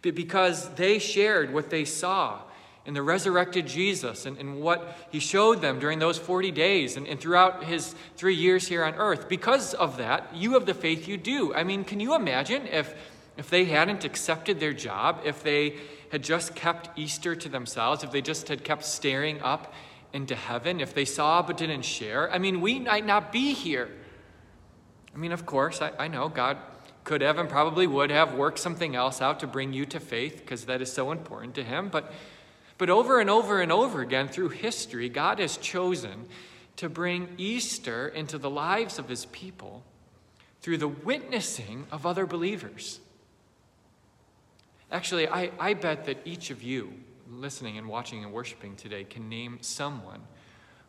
because 0.02 0.70
they 0.70 1.00
shared 1.00 1.54
what 1.54 1.70
they 1.70 1.86
saw 1.86 2.42
in 2.86 2.94
the 2.94 3.02
resurrected 3.04 3.68
Jesus 3.68 4.26
and, 4.26 4.38
and 4.38 4.62
what 4.62 4.98
he 5.12 5.20
showed 5.20 5.62
them 5.62 5.80
during 5.80 6.00
those 6.00 6.18
40 6.18 6.50
days 6.52 6.98
and, 6.98 7.08
and 7.08 7.20
throughout 7.20 7.64
his 7.66 7.94
three 8.16 8.34
years 8.36 8.68
here 8.68 8.84
on 8.84 8.96
earth, 8.96 9.30
because 9.30 9.74
of 9.76 9.98
that, 9.98 10.28
you 10.34 10.54
have 10.54 10.66
the 10.66 10.74
faith 10.74 11.08
you 11.08 11.16
do. 11.18 11.54
I 11.54 11.64
mean, 11.64 11.84
can 11.84 12.00
you 12.00 12.16
imagine 12.16 12.66
if, 12.68 12.96
if 13.38 13.50
they 13.50 13.66
hadn't 13.66 14.06
accepted 14.06 14.60
their 14.60 14.74
job, 14.74 15.22
if 15.24 15.44
they 15.44 15.76
had 16.12 16.24
just 16.24 16.56
kept 16.56 16.98
Easter 16.98 17.36
to 17.36 17.50
themselves, 17.50 18.04
if 18.04 18.12
they 18.12 18.22
just 18.22 18.48
had 18.48 18.64
kept 18.64 18.84
staring 18.84 19.40
up 19.42 19.74
into 20.14 20.36
heaven, 20.36 20.80
if 20.80 20.94
they 20.94 21.06
saw 21.06 21.42
but 21.42 21.58
didn't 21.58 21.84
share? 21.84 22.32
I 22.32 22.38
mean, 22.38 22.62
we 22.62 22.80
might 22.80 23.06
not 23.06 23.32
be 23.32 23.54
here. 23.54 23.90
I 25.14 25.18
mean, 25.18 25.32
of 25.32 25.46
course, 25.46 25.82
I, 25.82 25.92
I 25.98 26.08
know 26.08 26.30
God 26.30 26.58
could 27.04 27.22
have 27.22 27.40
and 27.40 27.50
probably 27.50 27.88
would 27.88 28.12
have 28.12 28.34
worked 28.34 28.60
something 28.60 28.96
else 28.96 29.22
out 29.22 29.40
to 29.40 29.48
bring 29.48 29.74
you 29.74 29.86
to 29.88 30.00
faith 30.00 30.38
because 30.42 30.66
that 30.66 30.82
is 30.82 30.92
so 30.92 31.12
important 31.12 31.56
to 31.56 31.64
Him. 31.64 31.90
But, 31.90 32.12
but 32.78 32.90
over 32.90 33.20
and 33.20 33.30
over 33.30 33.62
and 33.62 33.72
over 33.72 34.02
again 34.02 34.28
through 34.28 34.50
history, 34.50 35.10
God 35.10 35.40
has 35.40 35.58
chosen 35.58 36.28
to 36.80 36.88
bring 36.88 37.28
Easter 37.38 38.08
into 38.08 38.38
the 38.38 38.50
lives 38.50 39.00
of 39.00 39.10
his 39.10 39.26
people 39.26 39.84
through 40.62 40.78
the 40.78 40.88
witnessing 40.88 41.86
of 41.92 42.06
other 42.06 42.26
believers. 42.26 43.02
Actually, 44.90 45.28
I, 45.28 45.52
I 45.60 45.74
bet 45.74 46.06
that 46.06 46.20
each 46.24 46.52
of 46.52 46.64
you 46.64 46.94
listening 47.32 47.78
and 47.78 47.88
watching 47.88 48.24
and 48.24 48.34
worshiping 48.34 48.76
today 48.76 49.04
can 49.04 49.30
name 49.30 49.60
someone 49.62 50.22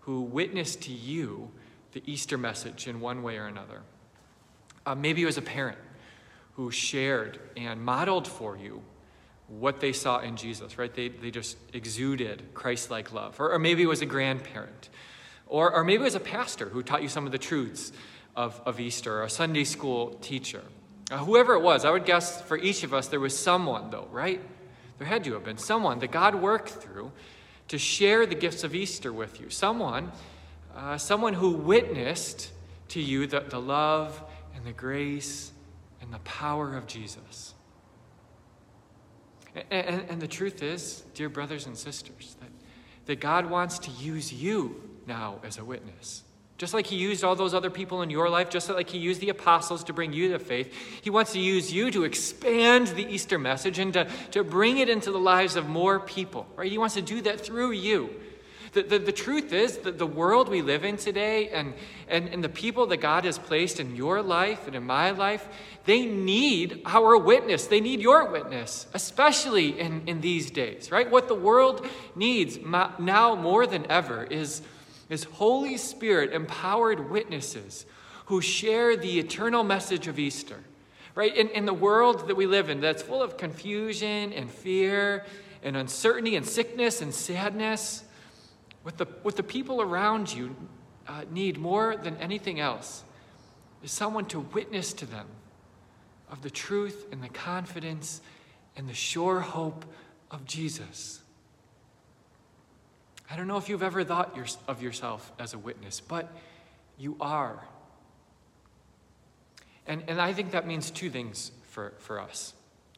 who 0.00 0.22
witnessed 0.22 0.82
to 0.82 0.92
you 0.92 1.50
the 1.92 2.02
Easter 2.06 2.38
message 2.38 2.86
in 2.86 3.00
one 3.00 3.22
way 3.22 3.36
or 3.36 3.46
another. 3.46 3.82
Uh, 4.86 4.94
maybe 4.94 5.22
it 5.22 5.26
was 5.26 5.36
a 5.36 5.42
parent 5.42 5.78
who 6.54 6.70
shared 6.70 7.38
and 7.56 7.82
modeled 7.82 8.26
for 8.26 8.56
you 8.56 8.82
what 9.48 9.80
they 9.80 9.92
saw 9.92 10.20
in 10.20 10.36
Jesus, 10.36 10.78
right? 10.78 10.94
They, 10.94 11.08
they 11.08 11.30
just 11.30 11.56
exuded 11.72 12.42
Christ 12.54 12.90
like 12.90 13.12
love. 13.12 13.38
Or, 13.40 13.52
or, 13.52 13.58
maybe 13.58 13.82
it 13.82 13.86
was 13.86 14.00
a 14.00 14.06
grandparent. 14.06 14.88
Or, 15.46 15.72
or 15.72 15.82
maybe 15.82 16.02
it 16.02 16.04
was 16.04 16.14
a 16.14 16.20
pastor 16.20 16.68
who 16.68 16.82
taught 16.82 17.02
you 17.02 17.08
some 17.08 17.26
of 17.26 17.32
the 17.32 17.38
truths 17.38 17.92
of, 18.36 18.60
of 18.64 18.78
Easter, 18.78 19.18
or 19.18 19.24
a 19.24 19.30
Sunday 19.30 19.64
school 19.64 20.14
teacher. 20.20 20.62
Uh, 21.10 21.18
whoever 21.18 21.54
it 21.54 21.62
was, 21.62 21.84
I 21.84 21.90
would 21.90 22.04
guess 22.04 22.40
for 22.42 22.56
each 22.56 22.84
of 22.84 22.94
us 22.94 23.08
there 23.08 23.18
was 23.18 23.36
someone, 23.36 23.90
though, 23.90 24.06
right? 24.12 24.40
There 25.00 25.08
had 25.08 25.24
to 25.24 25.32
have 25.32 25.44
been 25.44 25.56
someone 25.56 25.98
that 26.00 26.10
God 26.10 26.34
worked 26.34 26.68
through 26.68 27.10
to 27.68 27.78
share 27.78 28.26
the 28.26 28.34
gifts 28.34 28.64
of 28.64 28.74
Easter 28.74 29.10
with 29.10 29.40
you. 29.40 29.48
Someone, 29.48 30.12
uh, 30.76 30.98
someone 30.98 31.32
who 31.32 31.52
witnessed 31.52 32.52
to 32.88 33.00
you 33.00 33.26
the, 33.26 33.40
the 33.40 33.58
love 33.58 34.22
and 34.54 34.62
the 34.62 34.72
grace 34.72 35.52
and 36.02 36.12
the 36.12 36.18
power 36.18 36.76
of 36.76 36.86
Jesus. 36.86 37.54
And, 39.54 39.64
and, 39.70 40.10
and, 40.10 40.20
the 40.20 40.28
truth 40.28 40.62
is, 40.62 41.02
dear 41.14 41.30
brothers 41.30 41.66
and 41.66 41.78
sisters, 41.78 42.36
that, 42.40 42.50
that 43.06 43.20
God 43.20 43.48
wants 43.48 43.78
to 43.78 43.90
use 43.92 44.30
you 44.34 44.82
now 45.06 45.40
as 45.42 45.56
a 45.56 45.64
witness. 45.64 46.24
Just 46.60 46.74
like 46.74 46.86
he 46.86 46.96
used 46.96 47.24
all 47.24 47.34
those 47.34 47.54
other 47.54 47.70
people 47.70 48.02
in 48.02 48.10
your 48.10 48.28
life, 48.28 48.50
just 48.50 48.68
like 48.68 48.90
he 48.90 48.98
used 48.98 49.22
the 49.22 49.30
apostles 49.30 49.82
to 49.84 49.94
bring 49.94 50.12
you 50.12 50.32
to 50.32 50.38
faith, 50.38 50.70
he 51.00 51.08
wants 51.08 51.32
to 51.32 51.40
use 51.40 51.72
you 51.72 51.90
to 51.90 52.04
expand 52.04 52.88
the 52.88 53.06
Easter 53.06 53.38
message 53.38 53.78
and 53.78 53.94
to, 53.94 54.06
to 54.32 54.44
bring 54.44 54.76
it 54.76 54.90
into 54.90 55.10
the 55.10 55.18
lives 55.18 55.56
of 55.56 55.66
more 55.66 55.98
people, 55.98 56.46
right? 56.56 56.70
He 56.70 56.76
wants 56.76 56.96
to 56.96 57.00
do 57.00 57.22
that 57.22 57.40
through 57.40 57.70
you. 57.70 58.10
The, 58.74 58.82
the, 58.82 58.98
the, 58.98 59.10
truth 59.10 59.54
is 59.54 59.78
that 59.78 59.96
the 59.96 60.06
world 60.06 60.50
we 60.50 60.60
live 60.60 60.84
in 60.84 60.98
today 60.98 61.48
and, 61.48 61.72
and, 62.08 62.28
and 62.28 62.44
the 62.44 62.50
people 62.50 62.86
that 62.88 62.98
God 62.98 63.24
has 63.24 63.38
placed 63.38 63.80
in 63.80 63.96
your 63.96 64.20
life 64.20 64.66
and 64.66 64.76
in 64.76 64.84
my 64.84 65.12
life, 65.12 65.48
they 65.86 66.04
need 66.04 66.82
our 66.84 67.16
witness. 67.16 67.68
They 67.68 67.80
need 67.80 68.02
your 68.02 68.30
witness, 68.30 68.86
especially 68.92 69.80
in, 69.80 70.02
in 70.06 70.20
these 70.20 70.50
days, 70.50 70.90
right? 70.90 71.10
What 71.10 71.26
the 71.26 71.34
world 71.34 71.86
needs 72.14 72.58
now 72.58 73.34
more 73.34 73.66
than 73.66 73.90
ever 73.90 74.24
is, 74.24 74.60
is 75.10 75.24
Holy 75.24 75.76
Spirit 75.76 76.32
empowered 76.32 77.10
witnesses 77.10 77.84
who 78.26 78.40
share 78.40 78.96
the 78.96 79.18
eternal 79.18 79.64
message 79.64 80.06
of 80.06 80.18
Easter. 80.18 80.58
Right? 81.14 81.36
In, 81.36 81.48
in 81.48 81.66
the 81.66 81.74
world 81.74 82.28
that 82.28 82.36
we 82.36 82.46
live 82.46 82.70
in, 82.70 82.80
that's 82.80 83.02
full 83.02 83.20
of 83.20 83.36
confusion 83.36 84.32
and 84.32 84.48
fear 84.48 85.26
and 85.62 85.76
uncertainty 85.76 86.36
and 86.36 86.46
sickness 86.46 87.02
and 87.02 87.12
sadness, 87.12 88.04
what 88.84 88.96
the, 88.96 89.04
what 89.22 89.36
the 89.36 89.42
people 89.42 89.82
around 89.82 90.32
you 90.32 90.54
uh, 91.08 91.24
need 91.30 91.58
more 91.58 91.96
than 91.96 92.16
anything 92.18 92.60
else 92.60 93.02
is 93.82 93.90
someone 93.90 94.24
to 94.26 94.40
witness 94.40 94.92
to 94.92 95.06
them 95.06 95.26
of 96.30 96.42
the 96.42 96.50
truth 96.50 97.06
and 97.10 97.22
the 97.22 97.28
confidence 97.28 98.20
and 98.76 98.88
the 98.88 98.94
sure 98.94 99.40
hope 99.40 99.84
of 100.30 100.44
Jesus. 100.44 101.20
I 103.30 103.36
don't 103.36 103.46
know 103.46 103.58
if 103.58 103.68
you've 103.68 103.82
ever 103.82 104.02
thought 104.02 104.36
of 104.66 104.82
yourself 104.82 105.30
as 105.38 105.54
a 105.54 105.58
witness, 105.58 106.00
but 106.00 106.32
you 106.98 107.16
are. 107.20 107.64
And, 109.86 110.02
and 110.08 110.20
I 110.20 110.32
think 110.32 110.50
that 110.50 110.66
means 110.66 110.90
two 110.90 111.10
things 111.10 111.52
for, 111.68 111.94
for 111.98 112.20
us. 112.20 112.54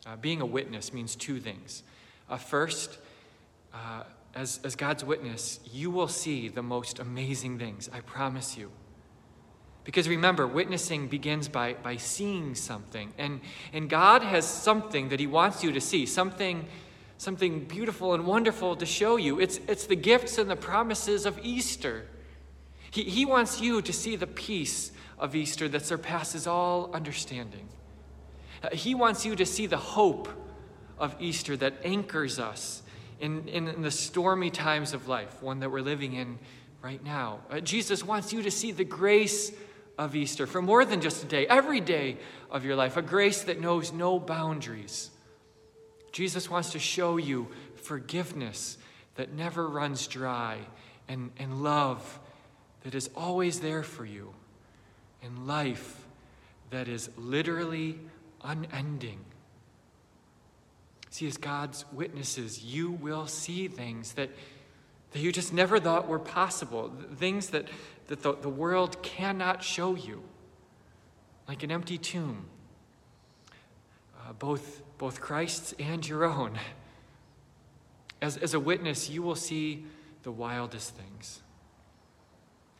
Uh, 0.07 0.17
being 0.17 0.41
a 0.41 0.47
witness 0.47 0.93
means 0.93 1.15
two 1.15 1.39
things. 1.39 1.83
Uh, 2.31 2.39
first, 2.39 2.99
uh, 3.75 4.05
as, 4.35 4.59
as 4.65 4.75
God's 4.75 5.05
witness, 5.05 5.61
you 5.71 5.91
will 5.91 6.09
see 6.09 6.49
the 6.49 6.63
most 6.63 6.99
amazing 6.99 7.59
things, 7.59 7.91
I 7.93 8.01
promise 8.01 8.57
you. 8.57 8.71
Because 9.85 10.09
remember, 10.09 10.47
witnessing 10.47 11.09
begins 11.09 11.49
by, 11.49 11.75
by 11.75 11.97
seeing 11.97 12.55
something. 12.55 13.13
And, 13.19 13.41
and 13.73 13.91
God 13.91 14.23
has 14.23 14.47
something 14.47 15.09
that 15.11 15.21
He 15.21 15.27
wants 15.27 15.63
you 15.63 15.73
to 15.73 15.81
see, 15.81 16.07
something, 16.07 16.67
something 17.23 17.61
beautiful 17.61 18.15
and 18.15 18.27
wonderful 18.27 18.75
to 18.75 18.85
show 18.85 19.17
you. 19.17 19.39
It's, 19.39 19.61
it's 19.69 19.87
the 19.87 19.95
gifts 19.95 20.39
and 20.39 20.51
the 20.51 20.57
promises 20.57 21.25
of 21.25 21.39
Easter. 21.41 22.05
He, 22.91 23.05
he 23.05 23.25
wants 23.25 23.61
you 23.61 23.81
to 23.81 23.93
see 23.93 24.17
the 24.17 24.27
peace 24.27 24.91
of 25.21 25.37
Easter 25.37 25.69
that 25.69 25.87
surpasses 25.87 26.49
all 26.49 26.91
understanding. 26.93 27.69
Uh, 28.61 28.71
he 28.73 28.97
wants 28.97 29.25
you 29.25 29.37
to 29.37 29.47
see 29.47 29.67
the 29.67 29.77
hope 29.77 30.29
of 30.99 31.15
Easter 31.21 31.57
that 31.59 31.75
anchors 31.85 32.41
us 32.41 32.83
in, 33.21 33.47
in, 33.47 33.69
in 33.69 33.83
the 33.83 33.91
stormy 33.93 34.51
times 34.51 34.93
of 34.93 35.07
life, 35.07 35.41
one 35.41 35.61
that 35.61 35.71
we're 35.71 35.81
living 35.81 36.15
in 36.15 36.41
right 36.83 37.05
now. 37.05 37.39
Uh, 37.49 37.61
Jesus 37.61 38.03
wants 38.05 38.33
you 38.33 38.43
to 38.43 38.51
see 38.51 38.73
the 38.73 38.85
grace 38.85 39.53
of 39.97 40.17
Easter 40.17 40.49
for 40.49 40.61
more 40.61 40.85
than 40.85 41.01
just 41.01 41.23
a 41.23 41.27
day, 41.27 41.47
every 41.47 41.81
day 41.81 42.19
of 42.51 42.65
your 42.65 42.75
life, 42.75 42.97
a 42.97 43.03
grace 43.03 43.43
that 43.43 43.61
knows 43.61 43.93
no 43.93 44.19
boundaries. 44.19 45.11
Jesus 46.13 46.49
wants 46.49 46.71
to 46.71 46.79
show 46.79 47.17
you 47.17 47.49
forgiveness 47.83 48.79
that 49.17 49.33
never 49.33 49.67
runs 49.67 50.07
dry 50.07 50.59
and, 51.09 51.31
and 51.39 51.63
love 51.63 52.21
that 52.83 52.95
is 52.95 53.11
always 53.17 53.61
there 53.61 53.83
for 53.83 54.05
you, 54.05 54.35
and 55.23 55.47
life 55.47 56.05
that 56.71 56.89
is 56.89 57.11
literally 57.17 57.99
unending. 58.43 59.21
See, 61.11 61.27
as 61.27 61.37
God's 61.37 61.85
witnesses, 61.93 62.65
you 62.65 62.91
will 62.91 63.27
see 63.27 63.69
things 63.69 64.15
that, 64.15 64.31
that 65.13 65.21
you 65.21 65.31
just 65.31 65.53
never 65.53 65.79
thought 65.79 66.09
were 66.09 66.19
possible, 66.19 66.91
things 67.17 67.51
that, 67.51 67.69
that 68.09 68.23
the, 68.23 68.35
the 68.35 68.49
world 68.49 69.03
cannot 69.03 69.63
show 69.63 69.95
you, 69.95 70.23
like 71.47 71.63
an 71.63 71.71
empty 71.71 71.99
tomb, 71.99 72.47
uh, 74.19 74.33
both, 74.33 74.83
both 75.03 75.21
Christ's 75.21 75.75
and 75.81 76.09
your 76.09 76.25
own. 76.25 76.57
As, 78.21 78.37
as 78.37 78.55
a 78.55 78.61
witness, 78.61 79.11
you 79.11 79.21
will 79.21 79.35
see 79.35 79.85
the 80.23 80.31
wildest 80.31 80.95
things. 80.95 81.43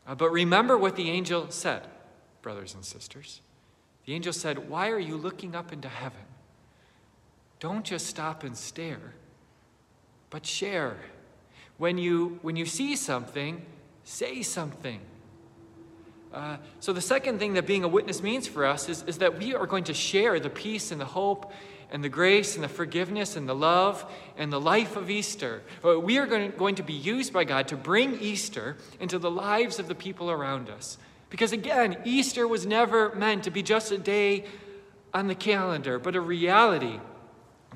Uh, 0.07 0.15
but 0.15 0.31
remember 0.31 0.77
what 0.77 0.95
the 0.95 1.09
angel 1.09 1.51
said, 1.51 1.85
brothers 2.41 2.75
and 2.75 2.85
sisters. 2.85 3.41
The 4.05 4.13
angel 4.13 4.31
said, 4.31 4.69
Why 4.69 4.89
are 4.89 4.99
you 4.99 5.17
looking 5.17 5.53
up 5.53 5.73
into 5.73 5.89
heaven? 5.89 6.21
Don't 7.59 7.83
just 7.83 8.07
stop 8.07 8.45
and 8.45 8.55
stare, 8.55 9.15
but 10.29 10.45
share. 10.45 10.95
When 11.77 11.97
you, 11.97 12.39
when 12.41 12.55
you 12.55 12.65
see 12.65 12.95
something, 12.95 13.65
say 14.05 14.43
something. 14.43 15.01
Uh, 16.33 16.55
so, 16.79 16.93
the 16.93 17.01
second 17.01 17.39
thing 17.39 17.55
that 17.55 17.67
being 17.67 17.83
a 17.83 17.87
witness 17.89 18.23
means 18.23 18.47
for 18.47 18.65
us 18.65 18.87
is, 18.87 19.03
is 19.07 19.17
that 19.17 19.37
we 19.37 19.53
are 19.53 19.67
going 19.67 19.83
to 19.83 19.93
share 19.93 20.39
the 20.39 20.49
peace 20.49 20.89
and 20.93 21.01
the 21.01 21.05
hope 21.05 21.51
and 21.93 22.03
the 22.03 22.09
grace 22.09 22.55
and 22.55 22.63
the 22.63 22.67
forgiveness 22.67 23.35
and 23.35 23.47
the 23.47 23.55
love 23.55 24.03
and 24.35 24.51
the 24.51 24.59
life 24.59 24.97
of 24.97 25.11
Easter. 25.11 25.61
Uh, 25.85 25.99
we 25.99 26.17
are 26.17 26.25
going 26.25 26.51
to, 26.51 26.57
going 26.57 26.75
to 26.75 26.83
be 26.83 26.93
used 26.93 27.31
by 27.31 27.43
God 27.43 27.67
to 27.67 27.77
bring 27.77 28.19
Easter 28.19 28.75
into 28.99 29.19
the 29.19 29.29
lives 29.29 29.77
of 29.77 29.87
the 29.87 29.93
people 29.93 30.31
around 30.31 30.69
us. 30.69 30.97
Because 31.29 31.51
again, 31.51 31.97
Easter 32.03 32.47
was 32.47 32.65
never 32.65 33.13
meant 33.13 33.43
to 33.43 33.51
be 33.51 33.61
just 33.61 33.91
a 33.91 33.99
day 33.99 34.45
on 35.13 35.27
the 35.27 35.35
calendar, 35.35 35.99
but 35.99 36.15
a 36.15 36.21
reality 36.21 36.99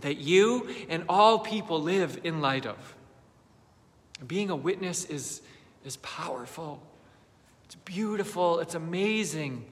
that 0.02 0.18
you 0.18 0.68
and 0.90 1.04
all 1.08 1.38
people 1.38 1.80
live 1.80 2.20
in 2.24 2.42
light 2.42 2.66
of. 2.66 2.96
Being 4.26 4.50
a 4.50 4.56
witness 4.56 5.06
is, 5.06 5.44
is 5.86 5.98
powerful, 5.98 6.82
it's 7.66 7.76
beautiful, 7.76 8.60
it's 8.60 8.74
amazing, 8.74 9.64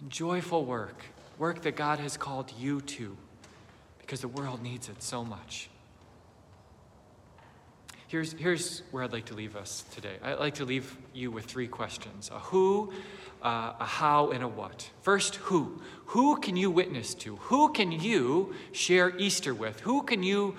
and 0.00 0.10
joyful 0.10 0.64
work. 0.64 1.04
Work 1.38 1.62
that 1.62 1.76
God 1.76 2.00
has 2.00 2.16
called 2.16 2.52
you 2.58 2.80
to 2.80 3.16
because 4.06 4.20
the 4.20 4.28
world 4.28 4.62
needs 4.62 4.88
it 4.88 5.02
so 5.02 5.24
much. 5.24 5.68
Here's, 8.06 8.34
here's 8.34 8.82
where 8.92 9.02
I'd 9.02 9.12
like 9.12 9.26
to 9.26 9.34
leave 9.34 9.56
us 9.56 9.84
today. 9.92 10.14
I'd 10.22 10.38
like 10.38 10.54
to 10.54 10.64
leave 10.64 10.96
you 11.12 11.32
with 11.32 11.46
three 11.46 11.66
questions 11.66 12.30
a 12.32 12.38
who, 12.38 12.92
uh, 13.42 13.72
a 13.80 13.84
how, 13.84 14.30
and 14.30 14.44
a 14.44 14.48
what. 14.48 14.88
First, 15.02 15.36
who? 15.36 15.82
Who 16.06 16.36
can 16.36 16.56
you 16.56 16.70
witness 16.70 17.14
to? 17.14 17.34
Who 17.36 17.72
can 17.72 17.90
you 17.90 18.54
share 18.70 19.16
Easter 19.18 19.52
with? 19.52 19.80
Who 19.80 20.04
can 20.04 20.22
you, 20.22 20.54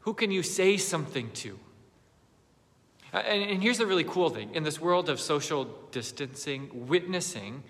who 0.00 0.12
can 0.12 0.30
you 0.30 0.42
say 0.42 0.76
something 0.76 1.30
to? 1.36 1.58
And, 3.14 3.42
and 3.42 3.62
here's 3.62 3.78
the 3.78 3.86
really 3.86 4.04
cool 4.04 4.28
thing 4.28 4.54
in 4.54 4.62
this 4.62 4.78
world 4.78 5.08
of 5.08 5.18
social 5.18 5.64
distancing, 5.92 6.68
witnessing 6.86 7.62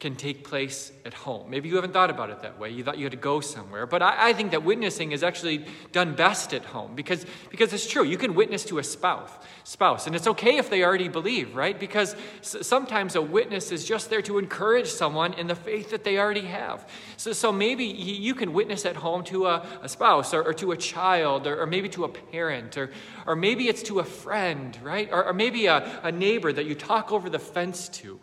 can 0.00 0.16
take 0.16 0.44
place 0.44 0.92
at 1.06 1.14
home. 1.14 1.48
Maybe 1.48 1.68
you 1.68 1.76
haven't 1.76 1.92
thought 1.92 2.10
about 2.10 2.28
it 2.28 2.42
that 2.42 2.58
way. 2.58 2.68
You 2.70 2.82
thought 2.84 2.98
you 2.98 3.04
had 3.04 3.12
to 3.12 3.16
go 3.16 3.40
somewhere. 3.40 3.86
But 3.86 4.02
I, 4.02 4.30
I, 4.30 4.32
think 4.32 4.50
that 4.50 4.62
witnessing 4.62 5.12
is 5.12 5.22
actually 5.22 5.64
done 5.92 6.14
best 6.14 6.52
at 6.52 6.64
home 6.64 6.94
because, 6.94 7.24
because 7.48 7.72
it's 7.72 7.88
true. 7.88 8.02
You 8.02 8.18
can 8.18 8.34
witness 8.34 8.64
to 8.66 8.78
a 8.78 8.84
spouse, 8.84 9.30
spouse, 9.62 10.06
and 10.06 10.14
it's 10.14 10.26
okay 10.26 10.58
if 10.58 10.68
they 10.68 10.82
already 10.82 11.08
believe, 11.08 11.54
right? 11.54 11.78
Because 11.78 12.16
sometimes 12.42 13.14
a 13.14 13.22
witness 13.22 13.70
is 13.70 13.84
just 13.84 14.10
there 14.10 14.20
to 14.22 14.38
encourage 14.38 14.88
someone 14.88 15.32
in 15.34 15.46
the 15.46 15.54
faith 15.54 15.90
that 15.90 16.04
they 16.04 16.18
already 16.18 16.46
have. 16.46 16.86
So, 17.16 17.32
so 17.32 17.50
maybe 17.50 17.84
you 17.84 18.34
can 18.34 18.52
witness 18.52 18.84
at 18.84 18.96
home 18.96 19.24
to 19.24 19.46
a, 19.46 19.64
a 19.80 19.88
spouse 19.88 20.34
or, 20.34 20.42
or, 20.42 20.52
to 20.54 20.72
a 20.72 20.76
child 20.76 21.46
or, 21.46 21.62
or, 21.62 21.66
maybe 21.66 21.88
to 21.90 22.04
a 22.04 22.08
parent 22.08 22.76
or, 22.76 22.90
or 23.26 23.36
maybe 23.36 23.68
it's 23.68 23.82
to 23.84 24.00
a 24.00 24.04
friend, 24.04 24.78
right? 24.82 25.08
Or, 25.10 25.24
or 25.24 25.32
maybe 25.32 25.66
a, 25.66 26.00
a 26.02 26.12
neighbor 26.12 26.52
that 26.52 26.66
you 26.66 26.74
talk 26.74 27.12
over 27.12 27.30
the 27.30 27.38
fence 27.38 27.88
to. 27.90 28.20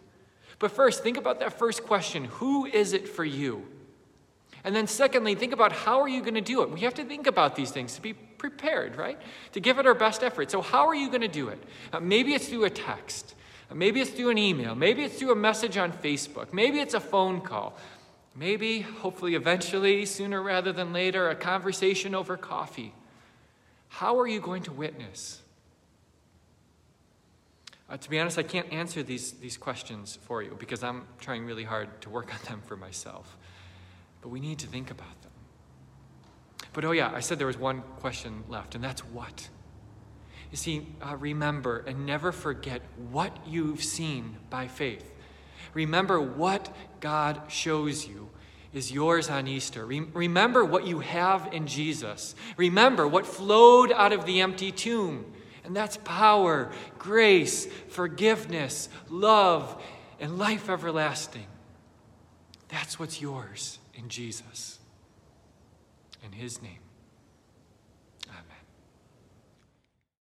But 0.61 0.69
first, 0.69 1.01
think 1.01 1.17
about 1.17 1.39
that 1.39 1.57
first 1.57 1.83
question 1.83 2.25
who 2.25 2.67
is 2.67 2.93
it 2.93 3.09
for 3.09 3.25
you? 3.25 3.65
And 4.63 4.75
then, 4.75 4.85
secondly, 4.85 5.33
think 5.33 5.53
about 5.53 5.71
how 5.71 6.01
are 6.01 6.07
you 6.07 6.21
going 6.21 6.35
to 6.35 6.41
do 6.41 6.61
it? 6.61 6.69
We 6.69 6.81
have 6.81 6.93
to 6.93 7.03
think 7.03 7.25
about 7.25 7.55
these 7.55 7.71
things 7.71 7.95
to 7.95 8.01
be 8.01 8.13
prepared, 8.13 8.95
right? 8.95 9.17
To 9.53 9.59
give 9.59 9.79
it 9.79 9.87
our 9.87 9.95
best 9.95 10.21
effort. 10.21 10.51
So, 10.51 10.61
how 10.61 10.87
are 10.87 10.93
you 10.93 11.07
going 11.07 11.21
to 11.21 11.27
do 11.27 11.49
it? 11.49 11.61
Uh, 11.91 11.99
maybe 11.99 12.35
it's 12.35 12.47
through 12.47 12.65
a 12.65 12.69
text. 12.69 13.33
Uh, 13.71 13.75
maybe 13.75 14.01
it's 14.01 14.11
through 14.11 14.29
an 14.29 14.37
email. 14.37 14.75
Maybe 14.75 15.03
it's 15.03 15.17
through 15.17 15.31
a 15.31 15.35
message 15.35 15.77
on 15.77 15.91
Facebook. 15.91 16.53
Maybe 16.53 16.79
it's 16.79 16.93
a 16.93 16.99
phone 16.99 17.41
call. 17.41 17.75
Maybe, 18.35 18.81
hopefully, 18.81 19.33
eventually, 19.33 20.05
sooner 20.05 20.43
rather 20.43 20.71
than 20.71 20.93
later, 20.93 21.27
a 21.31 21.35
conversation 21.35 22.13
over 22.13 22.37
coffee. 22.37 22.93
How 23.87 24.19
are 24.19 24.27
you 24.27 24.39
going 24.39 24.61
to 24.63 24.71
witness? 24.71 25.40
Uh, 27.91 27.97
to 27.97 28.09
be 28.09 28.17
honest, 28.17 28.39
I 28.39 28.43
can't 28.43 28.71
answer 28.71 29.03
these, 29.03 29.33
these 29.33 29.57
questions 29.57 30.17
for 30.21 30.41
you 30.41 30.55
because 30.57 30.81
I'm 30.81 31.07
trying 31.19 31.45
really 31.45 31.65
hard 31.65 32.01
to 32.03 32.09
work 32.09 32.33
on 32.33 32.39
them 32.47 32.61
for 32.65 32.77
myself. 32.77 33.37
But 34.21 34.29
we 34.29 34.39
need 34.39 34.59
to 34.59 34.67
think 34.67 34.91
about 34.91 35.21
them. 35.21 35.31
But 36.71 36.85
oh, 36.85 36.91
yeah, 36.91 37.11
I 37.13 37.19
said 37.19 37.37
there 37.37 37.47
was 37.47 37.57
one 37.57 37.81
question 37.99 38.45
left, 38.47 38.75
and 38.75 38.83
that's 38.83 39.01
what? 39.01 39.49
You 40.51 40.57
see, 40.57 40.87
uh, 41.01 41.17
remember 41.17 41.83
and 41.85 42.05
never 42.05 42.31
forget 42.31 42.81
what 43.09 43.35
you've 43.45 43.83
seen 43.83 44.37
by 44.49 44.69
faith. 44.69 45.11
Remember 45.73 46.21
what 46.21 46.73
God 47.01 47.41
shows 47.49 48.07
you 48.07 48.29
is 48.73 48.89
yours 48.89 49.29
on 49.29 49.47
Easter. 49.47 49.85
Re- 49.85 50.07
remember 50.13 50.63
what 50.63 50.87
you 50.87 50.99
have 50.99 51.49
in 51.51 51.67
Jesus. 51.67 52.35
Remember 52.55 53.05
what 53.05 53.25
flowed 53.25 53.91
out 53.91 54.13
of 54.13 54.25
the 54.25 54.39
empty 54.39 54.71
tomb. 54.71 55.25
And 55.63 55.75
that's 55.75 55.97
power, 55.97 56.71
grace, 56.97 57.67
forgiveness, 57.89 58.89
love, 59.09 59.81
and 60.19 60.37
life 60.37 60.69
everlasting. 60.69 61.47
That's 62.69 62.99
what's 62.99 63.21
yours 63.21 63.79
in 63.93 64.09
Jesus. 64.09 64.79
In 66.23 66.31
His 66.31 66.61
name. 66.61 66.80